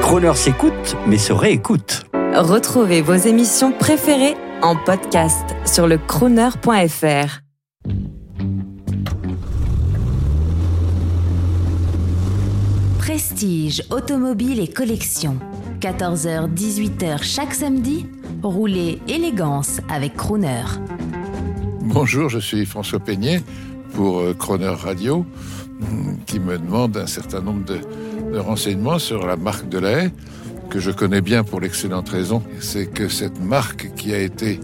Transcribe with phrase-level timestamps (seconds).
[0.00, 2.04] Croner s'écoute, mais se réécoute.
[2.34, 7.40] Retrouvez vos émissions préférées en podcast sur le crooner.fr.
[12.98, 15.38] Prestige, automobile et collection.
[15.80, 18.06] 14h-18h chaque samedi,
[18.42, 20.62] roulez élégance avec Crooner.
[21.80, 23.42] Bonjour, je suis François Peignet
[23.94, 25.26] pour euh, Croner Radio,
[25.80, 27.78] mm, qui me demande un certain nombre de,
[28.38, 29.80] renseignements sur la marque de
[30.70, 32.42] que je connais bien pour l'excellente raison.
[32.60, 34.58] C'est que cette marque qui a été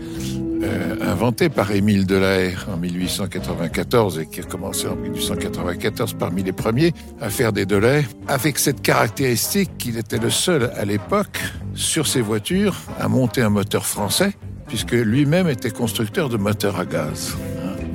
[0.62, 6.52] euh, inventée par Émile Delahaye en 1894 et qui a commencé en 1894 parmi les
[6.52, 11.40] premiers à faire des Delahaye, avec cette caractéristique qu'il était le seul à l'époque
[11.74, 14.32] sur ses voitures à monter un moteur français,
[14.66, 17.36] puisque lui-même était constructeur de moteurs à gaz.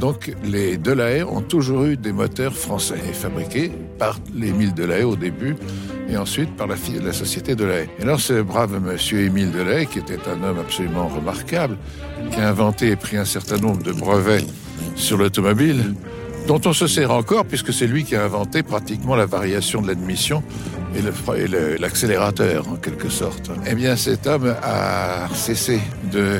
[0.03, 5.55] Donc les Delahaye ont toujours eu des moteurs français fabriqués par l'Émile Delahaye au début
[6.09, 7.87] et ensuite par la, la société Delahaye.
[7.99, 11.77] Et alors ce brave monsieur Émile Delahaye, qui était un homme absolument remarquable,
[12.33, 14.43] qui a inventé et pris un certain nombre de brevets
[14.97, 15.95] sur l'automobile,
[16.47, 19.87] dont on se sert encore puisque c'est lui qui a inventé pratiquement la variation de
[19.87, 20.43] l'admission
[20.97, 23.51] et l'accélérateur en quelque sorte.
[23.65, 25.79] Eh bien cet homme a cessé
[26.11, 26.39] de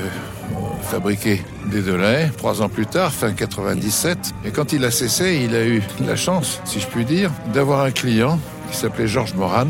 [0.83, 1.41] fabriquer
[1.71, 4.17] des Delahaye trois ans plus tard, fin 97.
[4.45, 7.81] Et quand il a cessé, il a eu la chance, si je puis dire, d'avoir
[7.81, 8.39] un client
[8.71, 9.67] qui s'appelait Georges Moran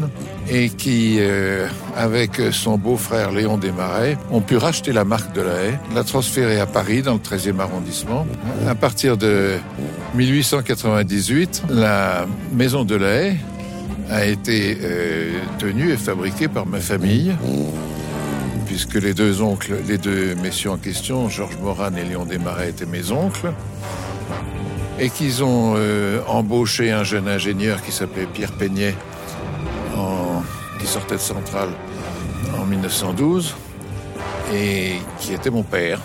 [0.50, 5.54] et qui, euh, avec son beau-frère Léon Desmarais, ont pu racheter la marque de la
[5.94, 8.26] la transférer à Paris, dans le 13e arrondissement.
[8.68, 9.58] À partir de
[10.16, 13.32] 1898, la maison de la
[14.10, 17.34] a été euh, tenue et fabriquée par ma famille
[18.74, 22.88] puisque les deux oncles, les deux messieurs en question, Georges Moran et Léon Desmarais, étaient
[22.88, 23.54] mes oncles,
[25.00, 28.96] et qu'ils ont euh, embauché un jeune ingénieur qui s'appelait Pierre Peignet,
[30.80, 31.70] qui sortait de Centrale
[32.60, 33.54] en 1912,
[34.56, 36.00] et qui était mon père.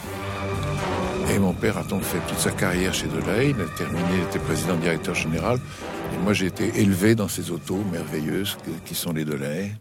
[1.32, 4.24] Et mon père a donc fait toute sa carrière chez Delahaye, il a terminé, il
[4.24, 5.58] était président directeur général.
[6.12, 9.72] Et moi, j'ai été élevé dans ces autos merveilleuses qui sont les Delahaye.